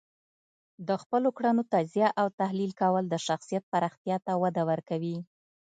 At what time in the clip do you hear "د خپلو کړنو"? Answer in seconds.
0.87-1.61